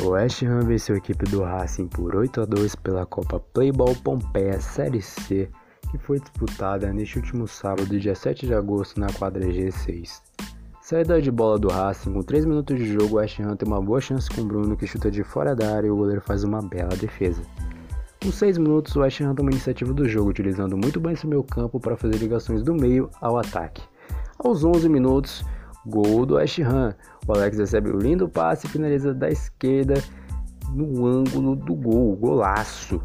[0.00, 3.96] O West Ham venceu a equipe do Racing por 8 a 2 pela Copa Playball
[3.96, 5.50] Pompeia Série C,
[5.90, 10.22] que foi disputada neste último sábado, dia 7 de agosto, na quadra G6.
[10.80, 13.82] Saída de bola do Racing, com 3 minutos de jogo, o West Ham tem uma
[13.82, 16.44] boa chance com o Bruno, que chuta de fora da área e o goleiro faz
[16.44, 17.42] uma bela defesa.
[18.22, 21.28] Com 6 minutos, o West Ham toma a iniciativa do jogo, utilizando muito bem seu
[21.28, 23.82] meio campo para fazer ligações do meio ao ataque.
[24.38, 25.44] Aos 11 minutos,
[25.88, 26.94] Gol do West Ham.
[27.26, 29.94] O Alex recebe o lindo passe e finaliza da esquerda
[30.74, 33.00] no ângulo do gol, golaço.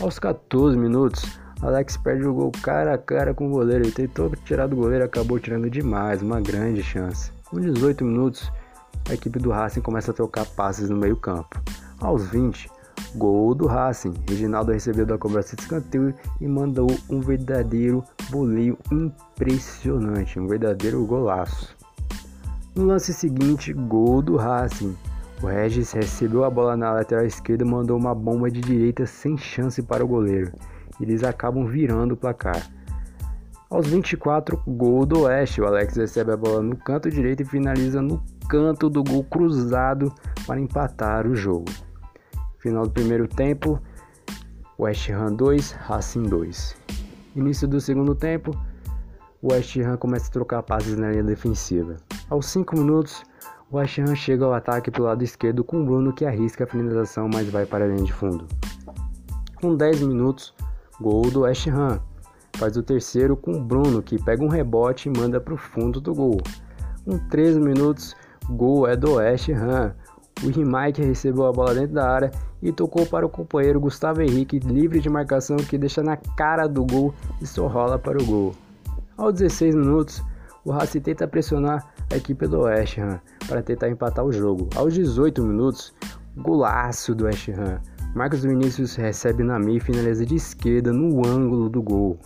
[0.00, 3.84] Aos 14 minutos, Alex perde o gol cara a cara com o goleiro.
[3.84, 7.32] Ele tentou tirar do goleiro, acabou tirando demais, uma grande chance.
[7.48, 8.50] Com 18 minutos,
[9.08, 11.60] a equipe do Racing começa a trocar passes no meio-campo.
[12.00, 12.68] Aos 20,
[13.14, 14.14] Gol do Racing.
[14.28, 21.76] Reginaldo recebeu da cobrança de escanteio e mandou um verdadeiro boleio impressionante, um verdadeiro golaço.
[22.74, 24.96] No lance seguinte, gol do Racing.
[25.40, 29.36] O Regis recebeu a bola na lateral esquerda e mandou uma bomba de direita sem
[29.36, 30.52] chance para o goleiro.
[31.00, 32.68] Eles acabam virando o placar.
[33.70, 35.60] Aos 24, gol do Oeste.
[35.60, 40.12] O Alex recebe a bola no canto direito e finaliza no canto do gol cruzado
[40.44, 41.70] para empatar o jogo.
[42.58, 43.80] Final do primeiro tempo,
[44.80, 46.76] West Ham 2, Racing 2.
[47.36, 48.50] Início do segundo tempo,
[49.40, 51.96] West Ham começa a trocar passes na linha defensiva.
[52.30, 53.22] Aos 5 minutos,
[53.70, 57.50] o Ham chega ao ataque pelo lado esquerdo com Bruno que arrisca a finalização, mas
[57.50, 58.46] vai para a linha de fundo.
[59.56, 60.54] Com 10 minutos,
[60.98, 62.00] gol do Ham.
[62.56, 66.00] Faz o terceiro com o Bruno que pega um rebote e manda para o fundo
[66.00, 66.40] do gol.
[67.04, 68.16] Com 13 minutos,
[68.48, 69.94] gol é do Ham.
[70.42, 72.30] O Remake recebeu a bola dentro da área
[72.62, 76.84] e tocou para o companheiro Gustavo Henrique, livre de marcação, que deixa na cara do
[76.86, 78.54] gol e só rola para o gol.
[79.16, 80.22] Aos 16 minutos,
[80.64, 84.68] o Racing tenta pressionar a equipe do West Ham para tentar empatar o jogo.
[84.74, 85.94] Aos 18 minutos,
[86.36, 87.80] golaço do West Ham.
[88.14, 92.18] Marcos Vinícius recebe na meia e finaliza de esquerda no ângulo do gol.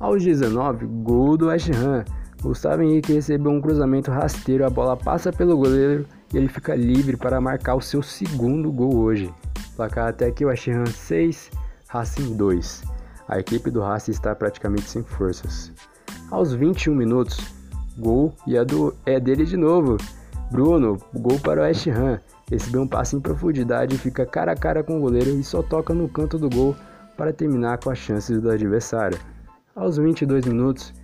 [0.00, 2.04] Aos 19, gol do West Ham.
[2.42, 6.04] Gustavo Henrique recebeu um cruzamento rasteiro, a bola passa pelo goleiro
[6.34, 9.32] e ele fica livre para marcar o seu segundo gol hoje.
[9.76, 11.50] Placar até aqui o West Ham 6,
[11.88, 12.82] Racing 2.
[13.28, 15.72] A equipe do Racing está praticamente sem forças.
[16.32, 17.38] Aos 21 minutos,
[17.98, 19.98] gol e é, do, é dele de novo.
[20.50, 22.18] Bruno, gol para o West Ham.
[22.50, 25.92] Recebeu um passe em profundidade, fica cara a cara com o goleiro e só toca
[25.92, 26.74] no canto do gol
[27.18, 29.18] para terminar com as chances do adversário.
[29.76, 30.94] Aos 22 minutos,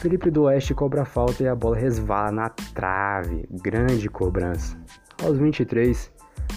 [0.00, 3.46] Felipe do Oeste cobra a falta e a bola resvala na trave.
[3.62, 4.74] Grande cobrança.
[5.22, 6.10] Aos 23,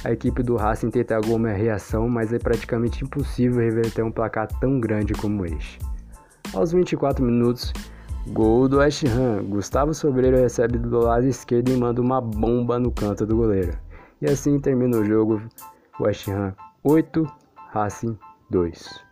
[0.06, 4.80] a equipe do Racing tenta alguma reação, mas é praticamente impossível reverter um placar tão
[4.80, 5.89] grande como este.
[6.54, 7.72] Aos 24 minutos,
[8.30, 9.44] gol do West Ham.
[9.46, 13.78] Gustavo Sobreiro recebe do lado esquerdo e manda uma bomba no canto do goleiro.
[14.20, 15.42] E assim termina o jogo.
[16.00, 17.26] West Ham 8,
[17.72, 18.18] Racing
[18.50, 19.09] 2.